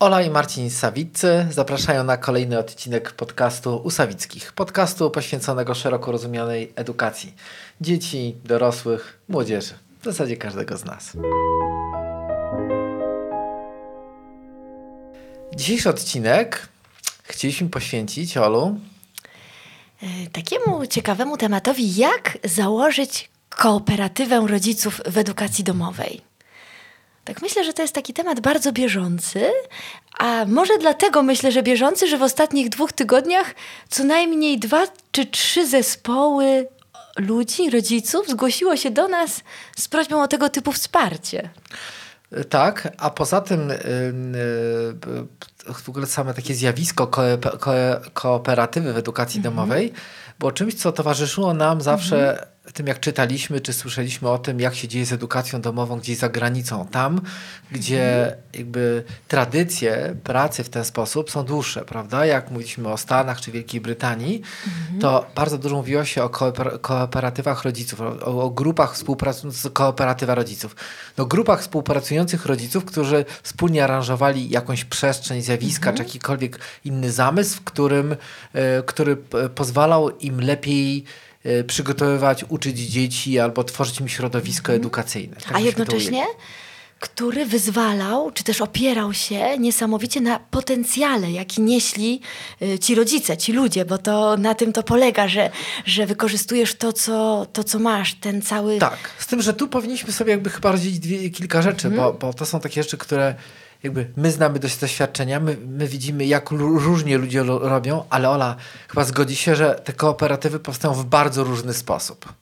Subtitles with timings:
[0.00, 4.52] Ola i Marcin Sawiccy zapraszają na kolejny odcinek podcastu Usawickich.
[4.52, 7.34] Podcastu poświęconego szeroko rozumianej edukacji
[7.80, 9.74] dzieci, dorosłych, młodzieży.
[10.00, 11.12] W zasadzie każdego z nas.
[15.56, 16.68] Dzisiejszy odcinek
[17.22, 18.80] chcieliśmy poświęcić, Olu,
[20.02, 26.29] e, takiemu ciekawemu tematowi, jak założyć kooperatywę rodziców w edukacji domowej.
[27.24, 29.46] Tak myślę, że to jest taki temat bardzo bieżący,
[30.18, 33.54] a może dlatego myślę, że bieżący, że w ostatnich dwóch tygodniach
[33.88, 36.68] co najmniej dwa czy trzy zespoły
[37.18, 39.40] ludzi, rodziców zgłosiło się do nas
[39.76, 41.50] z prośbą o tego typu wsparcie.
[42.50, 43.76] Tak, a poza tym yy,
[45.74, 47.22] w ogóle same takie zjawisko ko
[47.60, 47.72] ko
[48.12, 49.44] kooperatywy w edukacji -hmm.
[49.44, 49.92] domowej
[50.38, 54.74] było czymś, co towarzyszyło nam zawsze -hmm tym, jak czytaliśmy czy słyszeliśmy o tym, jak
[54.74, 57.20] się dzieje z edukacją domową gdzieś za granicą, tam,
[57.72, 62.26] gdzie jakby tradycje pracy w ten sposób są dłuższe, prawda?
[62.26, 64.42] Jak mówiliśmy o Stanach czy Wielkiej Brytanii,
[65.00, 70.76] to bardzo dużo mówiło się o kooper kooperatywach rodziców, o, o grupach współpracujących, kooperatywa rodziców.
[71.16, 77.64] No, grupach współpracujących rodziców, którzy wspólnie aranżowali jakąś przestrzeń, zjawiska, czy jakikolwiek inny zamysł, w
[77.64, 78.16] którym, y,
[78.86, 79.16] który
[79.54, 81.04] pozwalał im lepiej
[81.66, 84.80] przygotowywać, uczyć dzieci albo tworzyć im środowisko mhm.
[84.80, 85.36] edukacyjne.
[85.36, 86.24] Tak A jednocześnie
[87.00, 92.20] który wyzwalał, czy też opierał się niesamowicie na potencjale, jaki nieśli
[92.62, 95.50] y, ci rodzice, ci ludzie, bo to na tym to polega, że,
[95.84, 98.78] że wykorzystujesz to co, to, co masz, ten cały...
[98.78, 101.98] Tak, z tym, że tu powinniśmy sobie jakby chyba rozdzielić dwie, kilka rzeczy, mm.
[101.98, 103.34] bo, bo to są takie rzeczy, które
[103.82, 108.56] jakby my znamy dość doświadczenia, my, my widzimy, jak różnie ludzie robią, ale Ola
[108.88, 112.32] chyba zgodzi się, że te kooperatywy powstają w bardzo różny sposób.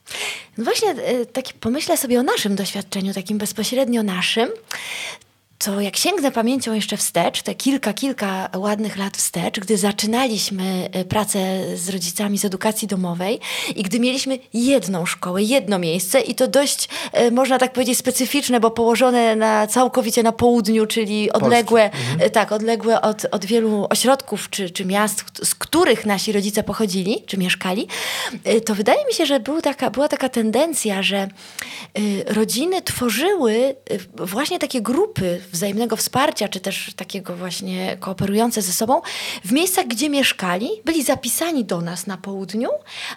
[0.57, 0.95] No właśnie,
[1.33, 4.49] tak pomyślę sobie o naszym doświadczeniu, takim bezpośrednio naszym
[5.59, 11.05] to jak sięgnę pamięcią jeszcze wstecz, te kilka, kilka ładnych lat wstecz, gdy zaczynaliśmy e,
[11.05, 11.39] pracę
[11.77, 13.39] z rodzicami z edukacji domowej
[13.75, 18.59] i gdy mieliśmy jedną szkołę, jedno miejsce i to dość, e, można tak powiedzieć, specyficzne,
[18.59, 22.21] bo położone na, całkowicie na południu, czyli odległe, mhm.
[22.21, 27.23] E, tak, odległe od, od wielu ośrodków czy, czy miast, z których nasi rodzice pochodzili,
[27.25, 27.87] czy mieszkali,
[28.65, 31.27] to wydaje mi się, że był taka, była taka tendencja, że
[32.25, 33.75] rodziny tworzyły
[34.17, 39.01] właśnie takie grupy wzajemnego wsparcia, czy też takiego właśnie kooperujące ze sobą,
[39.45, 42.69] w miejscach, gdzie mieszkali, byli zapisani do nas na południu,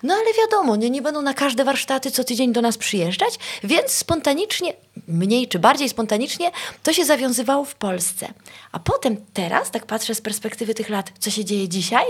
[0.03, 3.91] no ale wiadomo, nie, nie będą na każde warsztaty co tydzień do nas przyjeżdżać, więc
[3.91, 4.75] spontanicznie,
[5.09, 6.51] mniej czy bardziej spontanicznie,
[6.83, 8.29] to się zawiązywało w Polsce.
[8.73, 12.05] A potem teraz, tak patrzę z perspektywy tych lat, co się dzieje dzisiaj,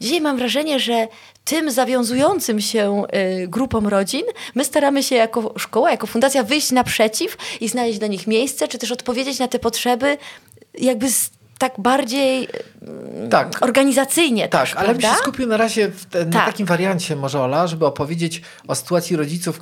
[0.00, 1.08] dzisiaj mam wrażenie, że
[1.44, 3.02] tym zawiązującym się
[3.42, 4.22] y, grupom rodzin,
[4.54, 8.78] my staramy się jako szkoła, jako fundacja wyjść naprzeciw i znaleźć dla nich miejsce, czy
[8.78, 10.18] też odpowiedzieć na te potrzeby
[10.78, 12.48] jakby z tak bardziej
[12.82, 13.62] mm, tak.
[13.62, 14.48] organizacyjnie.
[14.48, 16.46] Tak, też, ale bym się skupił na razie te, na tak.
[16.46, 19.60] takim wariancie może Ola, żeby opowiedzieć o sytuacji rodziców,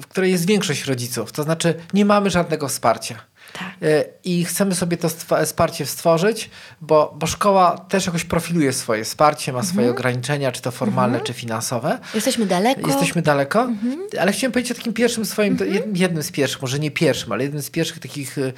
[0.00, 1.32] w której jest większość rodziców.
[1.32, 3.14] To znaczy nie mamy żadnego wsparcia.
[3.52, 3.72] Tak.
[3.82, 5.08] E, I chcemy sobie to
[5.44, 9.72] wsparcie stworzyć, bo, bo szkoła też jakoś profiluje swoje wsparcie, ma mhm.
[9.74, 11.26] swoje ograniczenia, czy to formalne, mhm.
[11.26, 11.98] czy finansowe.
[12.14, 12.88] Jesteśmy daleko.
[12.88, 13.98] Jesteśmy daleko, mhm.
[14.20, 15.96] ale chciałem powiedzieć o takim pierwszym swoim, mhm.
[15.96, 18.52] jednym z pierwszych, może nie pierwszym, ale jednym z pierwszych takich e,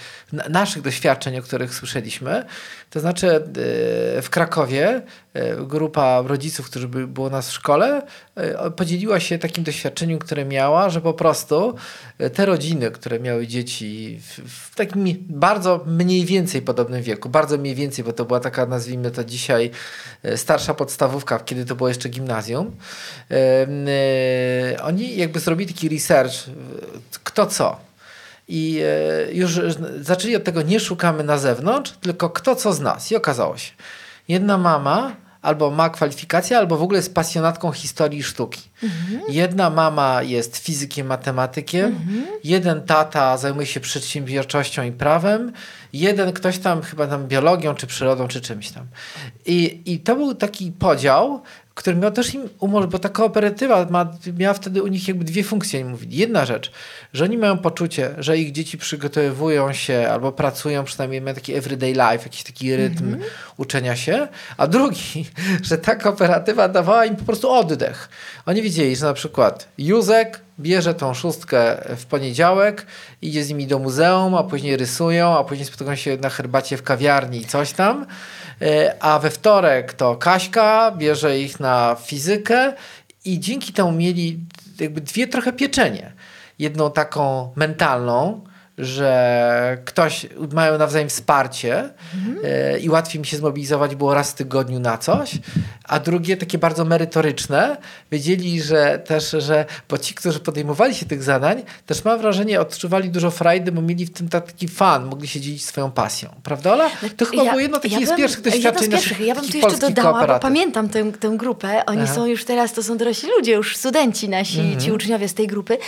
[0.49, 2.45] naszych doświadczeń, o których słyszeliśmy.
[2.91, 3.43] To znaczy e,
[4.23, 5.03] w Krakowie
[5.67, 8.03] grupa rodziców, którzy by, było nas w szkole,
[8.77, 11.75] podzieliła się takim doświadczeniem, które miała, że po prostu
[12.35, 17.75] te rodziny, które miały dzieci w, w takim bardzo mniej więcej podobnym wieku, bardzo mniej
[17.75, 19.71] więcej, bo to była taka, nazwijmy to dzisiaj,
[20.23, 22.77] e, starsza podstawówka, kiedy to było jeszcze gimnazjum.
[23.31, 26.33] E, oni jakby zrobili taki research,
[27.25, 27.77] kto co.
[28.49, 29.61] I e, już
[30.01, 33.13] zaczęli od tego, nie szukamy na zewnątrz, tylko kto co z nas.
[33.13, 33.73] I okazało się,
[34.29, 38.61] jedna mama albo ma kwalifikację, albo w ogóle jest pasjonatką historii sztuki.
[38.83, 39.21] Mhm.
[39.29, 42.27] Jedna mama jest fizykiem, matematykiem, mhm.
[42.45, 45.53] jeden tata zajmuje się przedsiębiorczością i prawem,
[45.93, 48.87] jeden ktoś tam chyba tam biologią, czy przyrodą, czy czymś tam.
[49.47, 51.43] I, i to był taki podział,
[51.75, 55.45] który miał też im umożliwić, bo ta kooperatywa ma, miała wtedy u nich jakby dwie
[55.45, 55.85] funkcje.
[55.85, 56.17] Mówili.
[56.17, 56.73] Jedna rzecz,
[57.13, 61.93] że oni mają poczucie, że ich dzieci przygotowują się albo pracują, przynajmniej mają taki everyday
[61.93, 63.25] life, jakiś taki rytm mm -hmm.
[63.57, 65.27] uczenia się, a drugi,
[65.69, 68.09] że ta kooperatywa dawała im po prostu oddech.
[68.47, 72.87] Oni widzieli, że na przykład Józek bierze tą szóstkę w poniedziałek,
[73.23, 76.83] idzie z nimi do muzeum, a później rysują, a później spotykają się na herbacie w
[76.83, 78.07] kawiarni i coś tam.
[78.63, 82.73] E, a we wtorek to Kaśka bierze ich na fizykę
[83.25, 84.41] i dzięki temu mieli
[84.81, 86.13] jakby dwie trochę pieczenie.
[86.59, 88.41] Jedną taką mentalną,
[88.79, 91.91] że ktoś mają nawzajem wsparcie
[92.45, 95.35] e, i łatwiej mi się zmobilizować było raz w tygodniu na coś,
[95.85, 97.77] a drugie takie bardzo merytoryczne,
[98.13, 103.11] wiedzieli, że też, że, bo ci, którzy podejmowali się tych zadań, też mam wrażenie, odczuwali
[103.11, 106.29] dużo frajdy, bo mieli w tym taki fan, mogli się dzielić swoją pasją.
[106.43, 106.91] Prawda, Ola?
[107.17, 109.21] To chyba było jedno takich z pierwszych doświadczeń z pierwszych.
[109.21, 111.87] Ja bym tu jeszcze dodała, bo pamiętam tę, tę grupę.
[111.87, 112.15] Oni Aha.
[112.15, 114.81] są już teraz, to są dorośli ludzie, już studenci nasi, mhm.
[114.81, 115.79] ci uczniowie z tej grupy.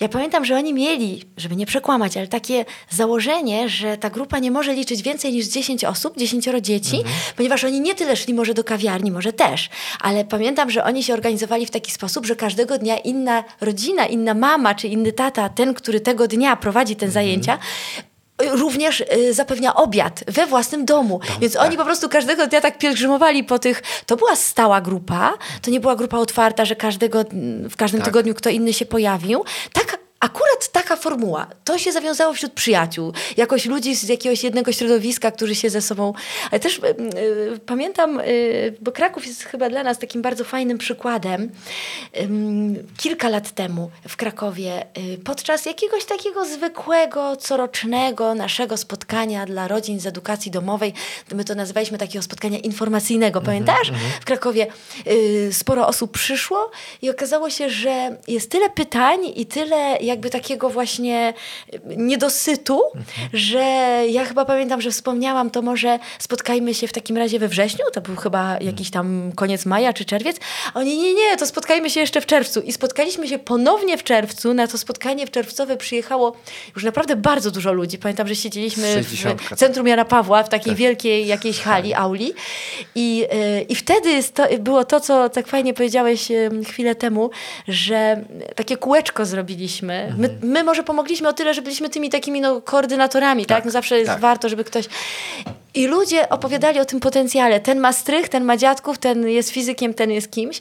[0.00, 4.50] Ja pamiętam, że oni mieli, żeby nie przekłamać, ale takie założenie, że ta grupa nie
[4.50, 7.14] może liczyć więcej niż 10 osób, 10 dzieci, mhm.
[7.36, 9.68] ponieważ oni nie tyle szli może do kawiarni, może też,
[10.00, 14.34] ale pamiętam, że oni się organizowali w taki sposób, że każdego dnia inna rodzina, inna
[14.34, 17.12] mama czy inny tata, ten, który tego dnia prowadzi te mhm.
[17.12, 17.58] zajęcia,
[18.48, 21.20] również y, zapewnia obiad we własnym domu.
[21.28, 21.62] Dom, Więc tak.
[21.62, 23.82] oni po prostu każdego dnia tak pielgrzymowali po tych.
[24.06, 27.24] To była stała grupa, to nie była grupa otwarta, że każdego,
[27.70, 28.08] w każdym tak.
[28.08, 29.44] tygodniu kto inny się pojawił.
[29.72, 35.30] Tak Akurat taka formuła, to się zawiązało wśród przyjaciół, jakoś ludzi z jakiegoś jednego środowiska,
[35.30, 36.12] którzy się ze sobą.
[36.50, 41.50] Ale też y, pamiętam, y, bo Kraków jest chyba dla nas takim bardzo fajnym przykładem.
[42.96, 50.00] Kilka lat temu w Krakowie, y, podczas jakiegoś takiego zwykłego, corocznego naszego spotkania dla rodzin
[50.00, 50.92] z edukacji domowej,
[51.32, 53.92] my to nazywaliśmy takiego spotkania informacyjnego, -hmm, pamiętasz?
[53.92, 54.20] -hmm.
[54.20, 54.66] W Krakowie
[55.52, 56.70] sporo osób przyszło
[57.02, 61.34] i okazało się, że jest tyle pytań i tyle jakby takiego właśnie
[61.96, 63.28] niedosytu, mhm.
[63.32, 63.58] że
[64.08, 68.00] ja chyba pamiętam, że wspomniałam, to może spotkajmy się w takim razie we wrześniu, to
[68.00, 70.36] był chyba jakiś tam koniec maja czy czerwiec.
[70.74, 72.60] Oni, nie, nie, to spotkajmy się jeszcze w czerwcu.
[72.60, 74.54] I spotkaliśmy się ponownie w czerwcu.
[74.54, 76.36] Na to spotkanie w czerwcowe przyjechało
[76.74, 77.98] już naprawdę bardzo dużo ludzi.
[77.98, 79.02] Pamiętam, że siedzieliśmy
[79.50, 80.78] w centrum Jana Pawła, w takiej tak.
[80.78, 82.32] wielkiej jakiejś hali, auli.
[82.94, 83.26] I, yy,
[83.68, 86.28] i wtedy to, było to, co tak fajnie powiedziałeś
[86.68, 87.30] chwilę temu,
[87.68, 88.24] że
[88.56, 93.46] takie kółeczko zrobiliśmy My, my może pomogliśmy o tyle, że byliśmy tymi takimi no, koordynatorami,
[93.46, 93.58] tak?
[93.58, 93.64] tak?
[93.64, 94.20] No zawsze jest tak.
[94.20, 94.88] warto, żeby ktoś...
[95.74, 97.60] I ludzie opowiadali o tym potencjale.
[97.60, 100.60] Ten ma strych, ten ma dziadków, ten jest fizykiem, ten jest kimś.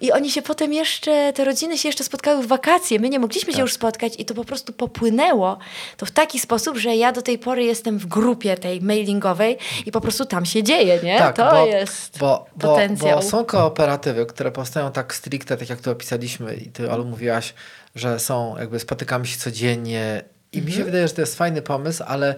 [0.00, 3.00] I oni się potem jeszcze, te rodziny się jeszcze spotkały w wakacje.
[3.00, 3.56] My nie mogliśmy tak.
[3.56, 5.58] się już spotkać i to po prostu popłynęło.
[5.96, 9.92] To w taki sposób, że ja do tej pory jestem w grupie tej mailingowej i
[9.92, 11.18] po prostu tam się dzieje, nie?
[11.18, 13.16] Tak, to bo, jest bo, potencjał.
[13.16, 17.04] Bo, bo są kooperatywy, które powstają tak stricte, tak jak tu opisaliśmy i ty, Olu,
[17.04, 17.54] mówiłaś,
[17.94, 20.86] że są, jakby spotykamy się codziennie i mi się mhm.
[20.86, 22.34] wydaje, że to jest fajny pomysł, ale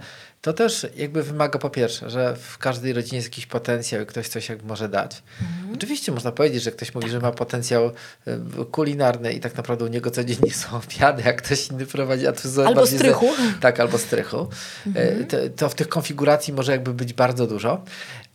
[0.46, 4.28] to też jakby wymaga po pierwsze, że w każdej rodzinie jest jakiś potencjał i ktoś
[4.28, 5.22] coś jakby może dać.
[5.42, 5.74] Mhm.
[5.74, 7.86] Oczywiście można powiedzieć, że ktoś mówi, że ma potencjał
[8.28, 12.32] y, kulinarny i tak naprawdę u niego codziennie są obiady, jak ktoś inny prowadzi, a
[12.32, 13.28] to Albo strychu.
[13.60, 14.48] tak, albo strychu.
[14.86, 15.26] Mhm.
[15.26, 17.84] To, to w tych konfiguracji może jakby być bardzo dużo.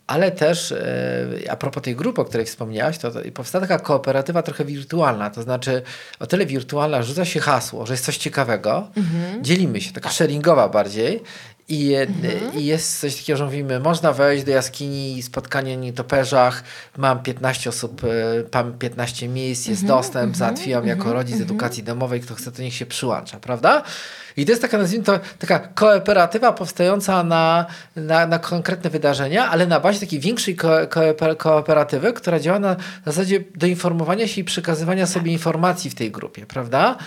[0.08, 4.44] Ale też e, a propos tej grupy, o której wspomniałaś, to, to powstała taka kooperatywa
[4.44, 5.30] trochę wirtualna.
[5.30, 5.82] To znaczy
[6.20, 9.44] o tyle wirtualna, rzuca się hasło, że jest coś ciekawego, mhm.
[9.44, 11.24] dzielimy się, taka sharingowa bardziej.
[11.72, 12.60] I, mhm.
[12.60, 16.64] I jest coś takiego, że mówimy, można wejść do jaskini, spotkanie na nietoperzach,
[16.98, 18.08] mam 15 osób, e,
[18.54, 20.00] mam 15 miejsc, jest mhm.
[20.00, 20.36] dostęp, mhm.
[20.36, 21.18] załatwiłam jako mhm.
[21.18, 21.50] rodzic z mhm.
[21.50, 23.84] edukacji domowej, kto chce, to niech się przyłącza, prawda?
[24.38, 29.68] I to jest taka, nazwijmy to, taka kooperatywa powstająca na, na, na konkretne wydarzenia, ale
[29.68, 32.76] na bazie takiej większej ko, ko, kooperatywy, która działa na
[33.06, 36.98] zasadzie doinformowania się i przekazywania sobie informacji w tej grupie, prawda?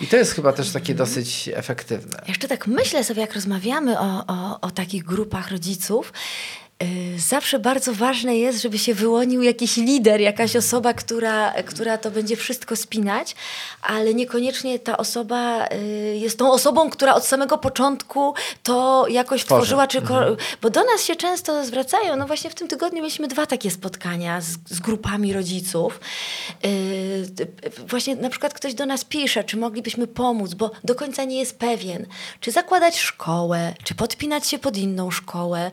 [0.00, 1.08] I to jest chyba też takie mhm.
[1.08, 2.22] dosyć efektywne.
[2.28, 6.12] Jeszcze tak myślę sobie, jak rozmawiamy o, o, o takich grupach rodziców,
[7.18, 12.36] zawsze bardzo ważne jest, żeby się wyłonił jakiś lider, jakaś osoba, która, która to będzie
[12.36, 13.34] wszystko spinać,
[13.82, 19.60] ale niekoniecznie ta osoba y, jest tą osobą, która od samego początku to jakoś Tworzy.
[19.60, 20.36] tworzyła, czy mhm.
[20.62, 24.40] bo do nas się często zwracają, no właśnie w tym tygodniu mieliśmy dwa takie spotkania
[24.40, 26.00] z, z grupami rodziców.
[26.64, 27.26] Y,
[27.88, 31.58] właśnie na przykład ktoś do nas pisze, czy moglibyśmy pomóc, bo do końca nie jest
[31.58, 32.06] pewien,
[32.40, 35.70] czy zakładać szkołę, czy podpinać się pod inną szkołę,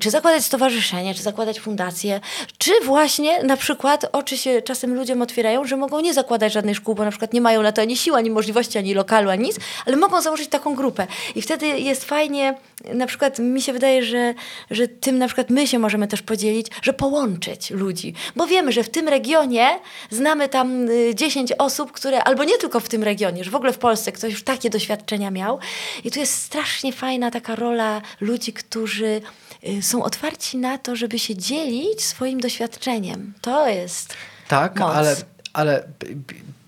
[0.00, 2.20] czy zakładać stowarzyszenie, czy zakładać fundację,
[2.58, 6.94] czy właśnie na przykład oczy się czasem ludziom otwierają, że mogą nie zakładać żadnej szkół,
[6.94, 9.56] bo na przykład nie mają na to ani siły, ani możliwości, ani lokalu, ani nic,
[9.86, 11.06] ale mogą założyć taką grupę.
[11.34, 12.54] I wtedy jest fajnie,
[12.94, 14.34] na przykład mi się wydaje, że,
[14.70, 18.82] że tym na przykład my się możemy też podzielić, że połączyć ludzi, bo wiemy, że
[18.82, 19.68] w tym regionie
[20.10, 23.72] znamy tam 10 y, osób, które, albo nie tylko w tym regionie, że w ogóle
[23.72, 25.58] w Polsce ktoś już takie doświadczenia miał.
[26.04, 29.22] I tu jest strasznie fajna taka rola ludzi, którzy
[29.68, 33.34] Y, są otwarci na to, żeby się dzielić swoim doświadczeniem.
[33.40, 34.14] To jest.
[34.48, 34.94] Tak, moc.
[34.94, 35.16] ale,
[35.52, 35.84] ale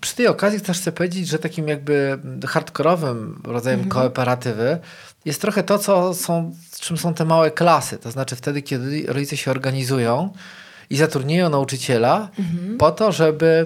[0.01, 3.91] przy tej okazji też chcę powiedzieć, że takim jakby hardkorowym rodzajem mhm.
[3.91, 4.79] kooperatywy
[5.25, 7.97] jest trochę to, co są, czym są te małe klasy.
[7.97, 10.33] To znaczy wtedy, kiedy rodzice się organizują
[10.89, 12.77] i zatrudniają nauczyciela mhm.
[12.77, 13.65] po to, żeby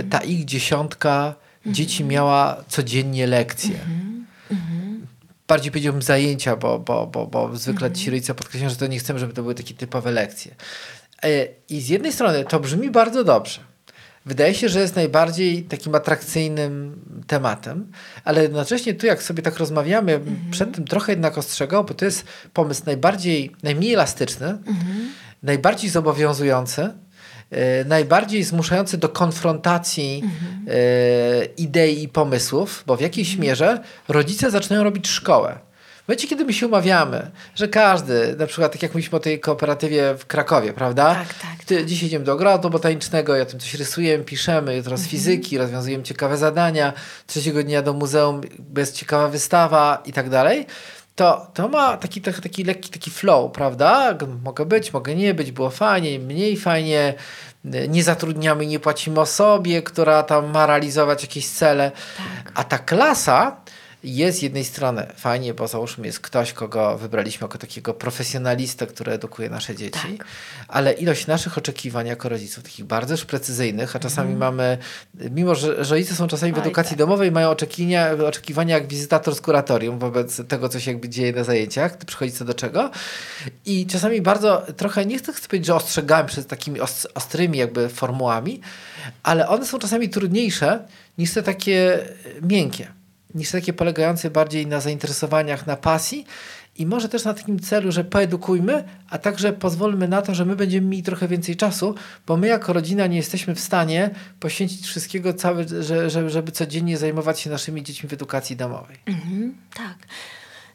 [0.00, 1.34] y, ta ich dziesiątka
[1.66, 2.10] dzieci mhm.
[2.10, 3.74] miała codziennie lekcje.
[3.74, 4.03] Mhm.
[5.44, 8.98] Mhm bardziej powiedziałbym zajęcia, bo, bo, bo, bo zwykle ci rodzice podkreślają, że to nie
[8.98, 10.54] chcemy, żeby to były takie typowe lekcje.
[11.22, 13.60] E, I z jednej strony to brzmi bardzo dobrze.
[14.26, 17.92] Wydaje się, że jest najbardziej takim atrakcyjnym tematem,
[18.24, 20.36] ale jednocześnie tu, jak sobie tak rozmawiamy, mhm.
[20.50, 25.12] przed tym trochę jednak ostrzegał, bo to jest pomysł najbardziej, najmniej elastyczny, mhm.
[25.42, 26.90] najbardziej zobowiązujący,
[27.86, 30.66] najbardziej zmuszający do konfrontacji mhm.
[30.68, 33.48] e, idei i pomysłów, bo w jakiejś mhm.
[33.48, 35.58] mierze rodzice zaczynają robić szkołę.
[36.04, 39.40] W momencie, kiedy my się umawiamy, że każdy, na przykład tak jak mówiliśmy o tej
[39.40, 41.14] kooperatywie w Krakowie, prawda?
[41.14, 41.64] Tak, tak.
[41.66, 45.10] Ty, dziś idziemy do ogrodu botanicznego, ja tym coś rysujemy, piszemy, jutro z mhm.
[45.10, 46.92] fizyki, rozwiązujemy ciekawe zadania,
[47.26, 48.40] trzeciego dnia do muzeum,
[48.76, 50.66] jest ciekawa wystawa i tak dalej
[51.14, 54.18] to, to ma taki, taki, taki lekki taki flow, prawda?
[54.44, 57.14] Mogę być, mogę nie być, było fajnie, mniej fajnie,
[57.88, 61.92] nie zatrudniamy, nie płacimy osobie, która tam ma realizować jakieś cele.
[62.16, 62.52] Tak.
[62.54, 63.56] A ta klasa
[64.04, 69.12] jest z jednej strony fajnie, bo załóżmy jest ktoś, kogo wybraliśmy jako takiego profesjonalistę, który
[69.12, 70.26] edukuje nasze dzieci, tak.
[70.68, 74.40] ale ilość naszych oczekiwań jako rodziców, takich bardzo już precyzyjnych, a czasami mm.
[74.40, 74.78] mamy,
[75.30, 76.98] mimo że, rodzice są czasami w edukacji tak.
[76.98, 81.44] domowej, mają oczekiwania, oczekiwania jak wizytator z kuratorium wobec tego, co się jakby dzieje na
[81.44, 82.90] zajęciach, przychodzi co do czego
[83.66, 86.80] i czasami bardzo, trochę, nie chcę powiedzieć, że ostrzegałem przed takimi
[87.14, 88.60] ostrymi jakby formułami,
[89.22, 90.86] ale one są czasami trudniejsze
[91.18, 91.98] niż te takie
[92.42, 93.03] miękkie
[93.34, 96.26] niż takie polegające bardziej na zainteresowaniach, na pasji
[96.76, 100.56] i może też na takim celu, że poedukujmy, a także pozwólmy na to, że my
[100.56, 101.94] będziemy mieli trochę więcej czasu,
[102.26, 104.10] bo my jako rodzina nie jesteśmy w stanie
[104.40, 108.96] poświęcić wszystkiego, całe, że, że, żeby codziennie zajmować się naszymi dziećmi w edukacji domowej.
[109.06, 109.96] Mhm, tak.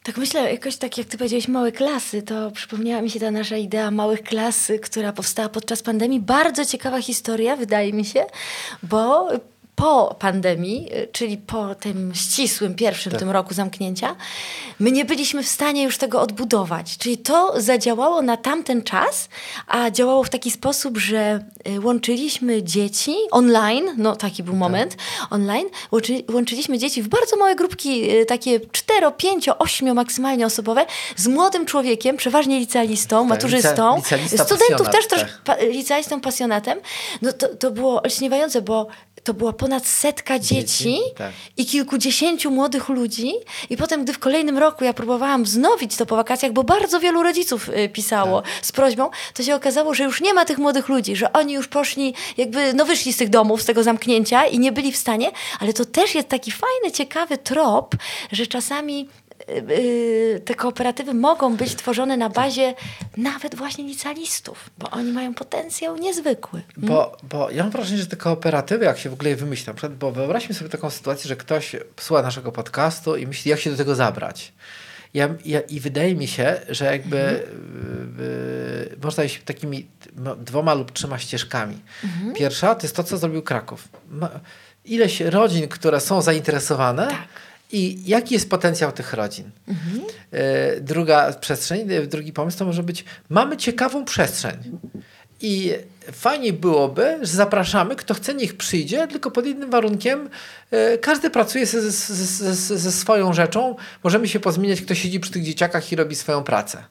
[0.04, 3.58] Tak myślę, jakoś tak jak ty powiedziałeś, małe klasy, to przypomniała mi się ta nasza
[3.58, 6.20] idea małych klas, która powstała podczas pandemii.
[6.20, 8.26] Bardzo ciekawa historia, wydaje mi się,
[8.84, 9.30] bo
[9.80, 13.20] po pandemii, y, czyli po tym ścisłym pierwszym tak.
[13.20, 14.16] tym roku zamknięcia,
[14.80, 16.98] my nie byliśmy w stanie już tego odbudować.
[16.98, 19.30] Czyli to zadziałało na tamten czas,
[19.68, 24.60] a działało w taki sposób, że y, łączyliśmy dzieci online, no taki był tak.
[24.60, 24.98] moment,
[25.30, 30.86] online, łączy, łączyliśmy dzieci w bardzo małe grupki, y, takie 4, 5, 8 maksymalnie osobowe,
[31.16, 35.42] z młodym człowiekiem, przeważnie licealistą, tak, maturzystą, licealista studentów też, też tak.
[35.44, 36.80] pa, licealistą, pasjonatem.
[37.22, 38.88] No to, to było olśniewające, bo
[39.24, 41.00] to była ponad setka dzieci, dzieci?
[41.18, 41.32] Tak.
[41.58, 43.34] i kilkudziesięciu młodych ludzi.
[43.70, 47.24] I potem, gdy w kolejnym roku ja próbowałam wznowić to po wakacjach, bo bardzo wielu
[47.24, 48.52] rodziców y, pisało tak.
[48.62, 51.68] z prośbą, to się okazało, że już nie ma tych młodych ludzi, że oni już
[51.68, 55.32] poszli, jakby, no wyszli z tych domów, z tego zamknięcia i nie byli w stanie.
[55.60, 57.96] Ale to też jest taki fajny, ciekawy trop,
[58.32, 59.08] że czasami
[60.46, 62.74] te kooperatywy mogą być tworzone na bazie
[63.18, 66.62] nawet właśnie licealistów, bo oni mają potencjał niezwykły.
[66.76, 66.90] Hmm?
[66.90, 69.78] Bo, bo ja mam wrażenie, że te kooperatywy, jak się w ogóle je wymyśla, na
[69.78, 73.72] przykład, bo wyobraźmy sobie taką sytuację, że ktoś słucha naszego podcastu i myśli, jak się
[73.72, 74.54] do tego zabrać.
[75.14, 78.20] Ja, ja, I wydaje mi się, że jakby mhm.
[78.20, 78.24] y,
[78.94, 79.88] y, można iść takimi
[80.38, 81.78] dwoma lub trzema ścieżkami.
[82.04, 82.34] Mhm.
[82.34, 83.88] Pierwsza to jest to, co zrobił Kraków.
[84.10, 84.30] Ma,
[84.86, 89.52] ileś rodzin, które są zainteresowane, tak i jaki jest potencjał tych rodzin?
[89.68, 90.02] Mhm.
[90.32, 94.80] E, druga przestrzeń, e, drugi pomysł to może być, mamy ciekawą przestrzeń.
[95.42, 95.74] I
[96.12, 100.30] fajnie byłoby, że zapraszamy, kto chce, niech przyjdzie, tylko pod jednym warunkiem.
[100.72, 103.76] E, każdy pracuje ze, ze, ze, ze swoją rzeczą.
[104.04, 106.84] Możemy się pozmieniać, kto siedzi przy tych dzieciakach i robi swoją pracę.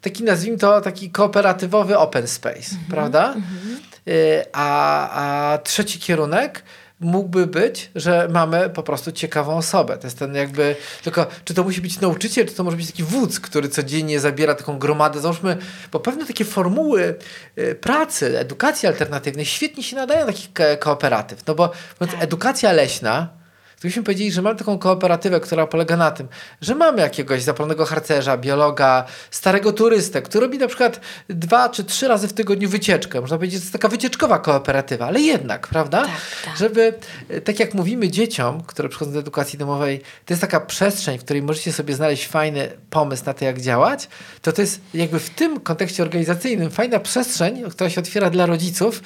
[0.00, 2.84] Taki nazwijmy to taki kooperatywowy open space, mhm.
[2.90, 3.26] prawda?
[3.26, 3.80] Mhm.
[4.52, 6.62] A, a trzeci kierunek
[7.04, 9.98] mógłby być, że mamy po prostu ciekawą osobę.
[9.98, 13.02] To jest ten jakby, tylko czy to musi być nauczyciel, czy to może być taki
[13.02, 15.20] wódz, który codziennie zabiera taką gromadę.
[15.20, 15.56] Załóżmy,
[15.92, 17.14] bo pewne takie formuły
[17.58, 21.46] y, pracy, edukacji alternatywnej świetnie się nadają do takich kooperatyw.
[21.46, 22.22] No bo tak.
[22.22, 23.28] edukacja leśna,
[23.84, 26.28] Gdybyśmy powiedzieli, że mamy taką kooperatywę, która polega na tym,
[26.60, 32.08] że mamy jakiegoś zapalonego harcerza, biologa, starego turystę, który robi na przykład dwa czy trzy
[32.08, 33.20] razy w tygodniu wycieczkę.
[33.20, 36.02] Można powiedzieć, że to jest taka wycieczkowa kooperatywa, ale jednak, prawda?
[36.02, 36.10] Tak,
[36.44, 36.56] tak.
[36.56, 36.94] Żeby,
[37.28, 41.24] e, tak jak mówimy dzieciom, które przychodzą do edukacji domowej, to jest taka przestrzeń, w
[41.24, 44.08] której możecie sobie znaleźć fajny pomysł na to, jak działać,
[44.42, 49.02] to to jest jakby w tym kontekście organizacyjnym fajna przestrzeń, która się otwiera dla rodziców,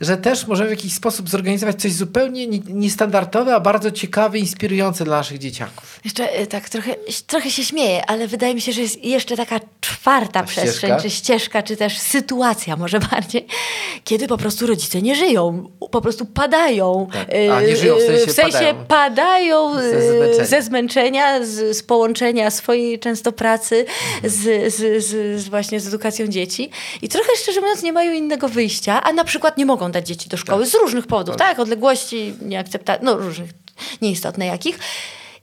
[0.00, 5.04] że też możemy w jakiś sposób zorganizować coś zupełnie niestandardowe, a bardzo ciekawe ciekawe, inspirujące
[5.04, 6.00] dla naszych dzieciaków.
[6.04, 6.94] Jeszcze y, tak trochę,
[7.26, 11.02] trochę się śmieję, ale wydaje mi się, że jest jeszcze taka czwarta przestrzeń, ścieżka?
[11.02, 13.46] czy ścieżka, czy też sytuacja może bardziej,
[14.04, 17.08] kiedy po prostu rodzice nie żyją, po prostu padają.
[17.12, 17.28] Tak.
[17.52, 21.82] A, nie żyją w sensie, w sensie padają, padają ze zmęczenia, ze zmęczenia z, z,
[21.82, 23.84] połączenia swojej często pracy
[24.24, 26.70] z, z, z, właśnie z edukacją dzieci
[27.02, 30.28] i trochę szczerze mówiąc nie mają innego wyjścia, a na przykład nie mogą dać dzieci
[30.28, 30.72] do szkoły tak.
[30.72, 33.50] z różnych powodów, tak, tak odległości, nieakceptacji, no różnych
[34.00, 34.78] nieistotne jakich.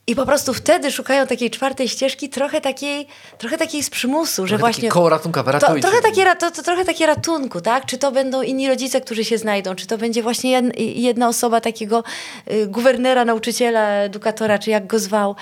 [0.08, 3.06] I po prostu wtedy szukają takiej czwartej ścieżki, trochę takiej,
[3.38, 4.82] trochę takiej z przymusu, że Trochę właśnie...
[4.82, 7.86] takie koło ratunkowe, to, trochę, takie, to, to, trochę takie ratunku, tak?
[7.86, 11.60] Czy to będą inni rodzice, którzy się znajdą, czy to będzie właśnie jed, jedna osoba
[11.60, 12.04] takiego
[12.50, 15.36] y, guwernera, nauczyciela, edukatora, czy jak go zwał,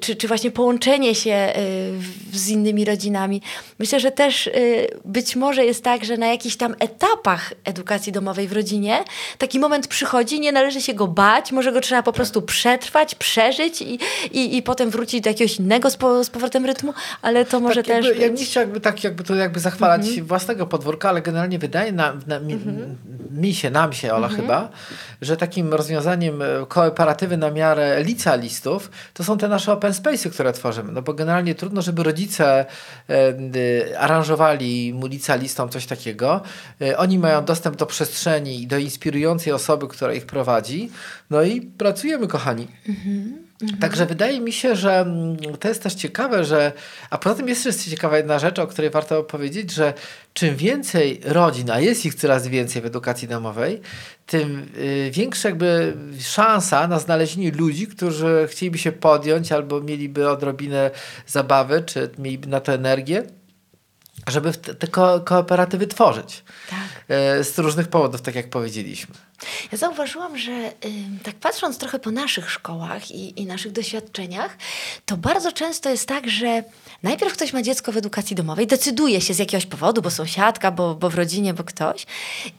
[0.00, 1.52] czy, czy właśnie połączenie się
[2.32, 3.42] y, z innymi rodzinami.
[3.78, 8.48] Myślę, że też y, być może jest tak, że na jakichś tam etapach edukacji domowej
[8.48, 9.04] w rodzinie
[9.38, 13.82] taki moment przychodzi, nie należy się go bać, może go trzeba po prostu przetrwać, przeżyć
[13.82, 14.01] i,
[14.32, 17.82] i, i potem wrócić do jakiegoś innego z, po, z powrotem rytmu, ale to może
[17.82, 18.40] tak, też jakby, Ja być...
[18.40, 20.26] nie chciał jakby tak jakby to jakby zachwalać Mhm.
[20.26, 22.58] własnego podwórka, ale generalnie wydaje na, na, mi,
[23.30, 24.42] mi się, nam się, Ola Mhm.
[24.42, 24.68] chyba,
[25.22, 30.52] że takim rozwiązaniem e, kooperatywy na miarę licealistów to są te nasze open space'y, które
[30.52, 30.92] tworzymy.
[30.92, 32.66] No bo generalnie trudno, żeby rodzice
[33.08, 36.40] e, y, aranżowali mu licealistom coś takiego.
[36.80, 40.90] E, oni mają dostęp do przestrzeni i do inspirującej osoby, która ich prowadzi.
[41.30, 42.68] No i pracujemy, kochani.
[43.80, 46.72] Także wydaje mi się, że mm, to jest też ciekawe, że.
[47.10, 49.94] A poza tym jest jeszcze ciekawa jedna rzecz, o której warto powiedzieć, że
[50.34, 53.80] czym więcej rodzin, a jest ich coraz więcej w edukacji domowej,
[54.26, 60.90] tym y, większa jakby szansa na znalezienie ludzi, którzy chcieliby się podjąć albo mieliby odrobinę
[61.26, 63.22] zabawy, czy mieliby na to energię,
[64.28, 66.44] żeby te, ko- kooperatywy tworzyć.
[66.70, 66.78] Tak.
[67.08, 69.14] E, Z różnych powodów, tak jak powiedzieliśmy.
[69.72, 74.56] Ja zauważyłam, że ym, tak patrząc trochę po naszych szkołach i, i naszych doświadczeniach,
[75.06, 76.64] to bardzo często jest tak, że
[77.02, 80.94] najpierw ktoś ma dziecko w edukacji domowej, decyduje się z jakiegoś powodu, bo sąsiadka, bo,
[80.94, 82.06] bo w rodzinie, bo ktoś.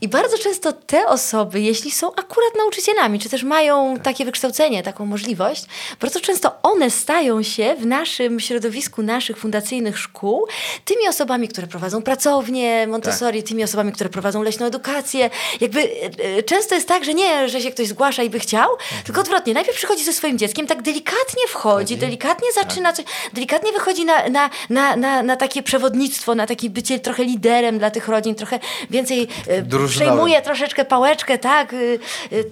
[0.02, 5.06] I bardzo często te osoby, jeśli są akurat nauczycielami, czy też mają takie wykształcenie, taką
[5.06, 5.66] możliwość,
[6.02, 10.48] bardzo często one stają się w naszym środowisku naszych fundacyjnych szkół
[10.86, 15.30] tymi osobami, które prowadzą pracownie Montessori, tymi osobami, które prowadzą leśną edukację.
[15.62, 18.70] Jakby e, e, często jest tak, że nie, że się ktoś zgłasza i by chciał,
[19.06, 19.54] tylko odwrotnie.
[19.54, 24.50] Najpierw przychodzi ze swoim dzieckiem, tak delikatnie wchodzi, delikatnie zaczyna coś, delikatnie wychodzi na, na,
[24.70, 29.28] na, na, na takie przewodnictwo, na takie bycie trochę liderem dla tych rodzin, trochę więcej
[29.48, 29.90] e, Drużynowym.
[29.90, 31.76] przejmuje troszeczkę pałeczkę, tak,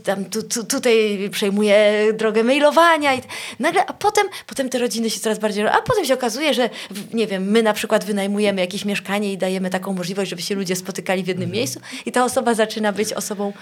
[0.04, 3.22] tam tu, tu, tutaj przejmuje drogę mailowania i
[3.60, 6.70] nagle, a potem, potem te rodziny się coraz bardziej, a potem się okazuje, że
[7.14, 10.76] nie wiem, my na przykład wynajmujemy jakieś mieszkanie i dajemy taką możliwość, żeby się ludzie
[10.76, 11.58] spotykali w jednym Mhm.
[11.58, 13.54] miejscu i ta osoba zaczyna być osobą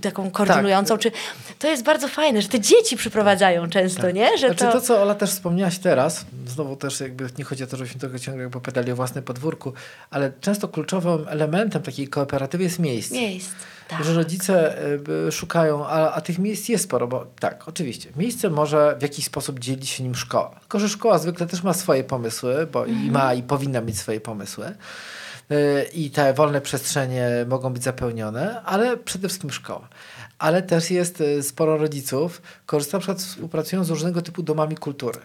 [0.00, 1.12] taką koordynującą, czy
[1.58, 4.38] to jest bardzo fajne, że te dzieci przyprowadzają często, nie?
[4.38, 4.58] Że Tak.
[4.58, 4.80] Znaczy to...
[4.80, 8.42] co Ola też wspomniałaś teraz, znowu też jakby nie chodzi o to, żebyśmy tylko ciągle
[8.42, 9.72] jakby opowiadali o własnym podwórku,
[10.10, 13.14] ale często kluczowym elementem takiej kooperatywy jest miejsce.
[13.14, 13.50] miejsc.
[13.90, 14.04] Tak.
[14.04, 14.76] Że rodzice
[15.28, 19.24] y, szukają, a, a tych miejsc jest sporo, bo tak, oczywiście, miejsce może w jakiś
[19.24, 20.56] sposób dzielić się nim szkoła.
[20.60, 23.06] Tylko, że szkoła zwykle też ma swoje pomysły, bo Mhm.
[23.06, 24.74] i ma i powinna mieć swoje pomysły.
[25.52, 29.88] Y, I te wolne przestrzenie mogą być zapełnione, ale przede wszystkim szkoła.
[30.38, 35.18] Ale też jest y, sporo rodziców, korzysta na przykład współpracują z różnego typu domami kultury.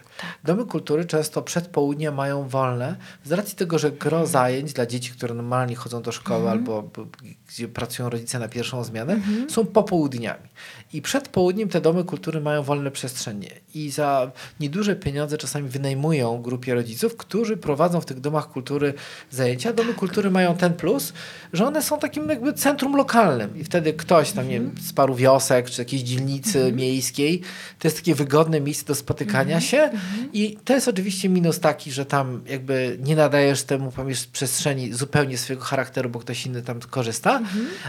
[0.44, 5.10] Domy kultury często przed południem mają wolne, z racji tego, że gro zajęć dla dzieci,
[5.12, 7.04] które normalnie chodzą do szkoły albo b-
[7.48, 10.48] gdzie pracują rodzice na pierwszą zmianę, są popołudniami.
[10.92, 13.50] I przed południem te domy kultury mają wolne przestrzenie.
[13.74, 18.94] I za nieduże pieniądze czasami wynajmują grupie rodziców, którzy prowadzą w tych domach kultury
[19.30, 19.72] zajęcia.
[19.72, 21.12] Domy kultury mają ten plus,
[21.52, 23.56] że one są takim jakby centrum lokalnym.
[23.56, 27.40] I wtedy ktoś tam, nie wiem, z paru wiosek czy jakiejś dzielnicy miejskiej,
[27.78, 29.90] to jest takie wygodne miejsce do spotykania się.
[30.32, 33.92] I to jest oczywiście minus taki, że tam jakby nie nadajesz temu
[34.32, 37.40] przestrzeni zupełnie swojego charakteru, bo ktoś inny tam korzysta,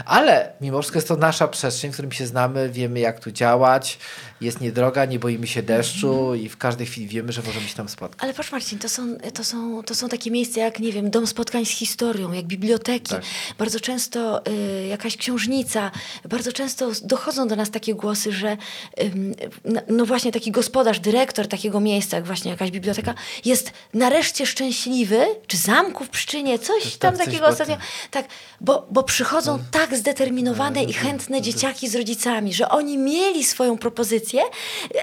[0.04, 3.98] ale mimo wszystko jest to nasza przestrzeń, w którym się znamy, wiemy jak tu działać,
[4.40, 7.88] jest niedroga, nie boimy się deszczu i w każdej chwili wiemy, że możemy się tam
[7.88, 8.18] spotkać.
[8.22, 11.26] Ale patrz Marcin, to są, to, są, to są takie miejsca jak, nie wiem, dom
[11.26, 13.10] spotkań z historią, jak biblioteki.
[13.10, 13.22] Tak.
[13.58, 15.90] Bardzo często y, jakaś książnica.
[16.28, 18.56] Bardzo często dochodzą do nas takie głosy, że
[19.02, 24.46] ym, no, no właśnie taki gospodarz, dyrektor takiego miejsca, jak właśnie jakaś biblioteka, jest nareszcie
[24.46, 27.76] szczęśliwy, czy zamku w Pszczynie, coś Coś tam coś takiego było ostatnio.
[28.10, 28.26] Tak,
[28.60, 34.42] bo, bo przychodzą tak zdeterminowane i chętne dzieciaki z rodzicami, że oni mieli swoją propozycję,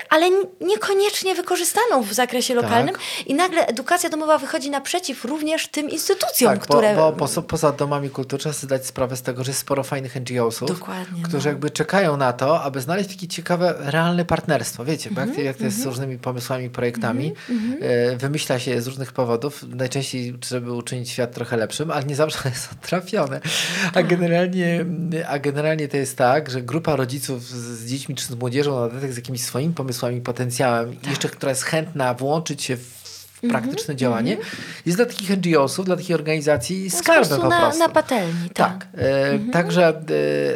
[0.09, 0.29] ale
[0.61, 6.59] niekoniecznie wykorzystaną w zakresie lokalnym i nagle edukacja domowa wychodzi naprzeciw również tym instytucjom, Tak,
[6.59, 6.95] które...
[6.95, 10.15] bo, bo poza, domami kultury trzeba sobie zdać sprawę z tego, że jest sporo fajnych
[10.15, 11.49] NGO-sów, Dokładnie, którzy no.
[11.51, 14.85] jakby czekają na to, aby znaleźć takie ciekawe, realne partnerstwo.
[14.85, 17.33] Wiecie, jak, Mhm, jak to jest z różnymi pomysłami, projektami,
[17.81, 22.39] e, wymyśla się z różnych powodów, najczęściej, żeby uczynić świat trochę lepszym, ale nie zawsze
[22.63, 23.41] są trafione.
[23.87, 24.07] A Tak.
[24.07, 24.85] generalnie,
[25.27, 28.87] a generalnie to jest tak, że grupa rodziców z, z dziećmi czy z młodzieżą na
[28.87, 32.95] dodatek z jakimiś swoimi pomysłami, potencjałem, i jeszcze która jest chętna włączyć się w
[33.49, 34.37] praktyczne działanie,
[34.85, 37.79] jest dla takich NGO-sów, dla takich organizacji No, po skarbem prostu po na, prostu.
[37.79, 38.71] na patelni, tak.
[38.71, 40.01] Tak, e, także,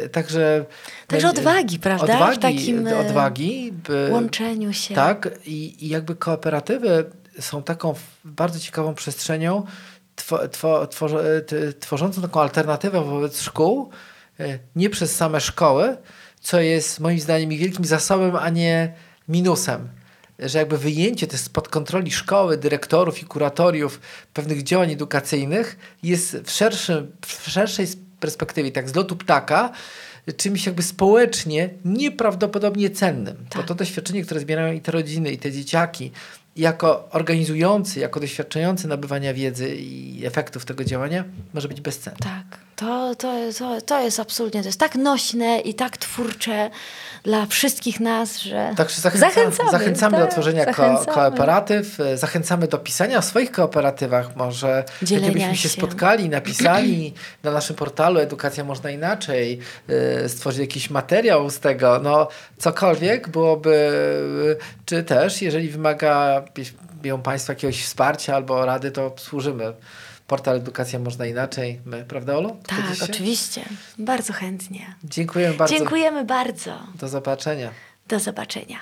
[0.04, 0.64] e, także...
[1.06, 2.12] Także odwagi, prawda?
[2.14, 3.72] Odwagi, W takim, e, odwagi.
[4.08, 4.94] e, Łączeniu się.
[4.94, 7.04] Tak, i, i jakby kooperatywy
[7.40, 7.94] są taką
[8.24, 9.66] bardzo ciekawą przestrzenią,
[10.16, 10.88] two, two,
[11.80, 13.90] tworzącą taką alternatywę wobec szkół,
[14.40, 15.96] e, nie przez same szkoły,
[16.40, 18.92] co jest moim zdaniem ich wielkim zasobem, a nie
[19.28, 19.88] minusem.
[20.38, 24.00] Że jakby wyjęcie też spod kontroli szkoły, dyrektorów i kuratoriów
[24.34, 27.86] pewnych działań edukacyjnych jest w, szerszym, w szerszej
[28.20, 29.70] perspektywie, tak z lotu ptaka,
[30.36, 33.36] czymś jakby społecznie nieprawdopodobnie cennym.
[33.36, 33.66] Bo Tak.
[33.66, 36.10] to doświadczenie, które zbierają i te rodziny, i te dzieciaki,
[36.56, 41.24] jako organizujący, jako doświadczający nabywania wiedzy i efektów tego działania,
[41.54, 42.18] może być bezcenne.
[42.18, 46.70] Tak, to, to, to, to jest absolutnie, to jest tak nośne i tak twórcze
[47.22, 51.14] dla wszystkich nas, że Także zachęca, zachęcamy, zachęcamy, do tak, tworzenia ko- zachęcamy.
[51.14, 54.36] kooperatyw, e, zachęcamy do pisania o swoich kooperatywach.
[54.36, 55.68] Może Dzielenia gdybyśmy się się.
[55.68, 57.14] spotkali, napisali
[57.44, 63.92] na naszym portalu Edukacja Można Inaczej, e, stworzyć jakiś materiał z tego, no cokolwiek byłoby,
[64.60, 66.42] e, czy też, jeżeli wymaga
[67.04, 69.72] ją Państwa jakiegoś wsparcia albo rady, to służymy.
[70.30, 71.80] Portal Edukacja Można Inaczej.
[71.84, 72.56] My, prawda Olu?
[72.66, 73.64] Tak, oczywiście.
[73.98, 74.94] Bardzo chętnie.
[75.04, 75.74] Dziękujemy bardzo.
[75.74, 76.78] Dziękujemy bardzo.
[76.94, 77.70] Do zobaczenia.
[78.08, 78.78] Do zobaczenia.